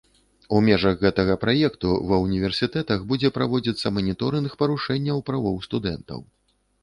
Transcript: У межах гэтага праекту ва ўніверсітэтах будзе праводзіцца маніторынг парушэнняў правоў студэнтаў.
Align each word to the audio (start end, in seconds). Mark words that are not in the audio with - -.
У 0.57 0.59
межах 0.67 0.95
гэтага 1.01 1.33
праекту 1.43 1.91
ва 2.11 2.17
ўніверсітэтах 2.23 3.03
будзе 3.11 3.29
праводзіцца 3.37 3.87
маніторынг 3.99 4.55
парушэнняў 4.61 5.17
правоў 5.31 5.55
студэнтаў. 5.69 6.19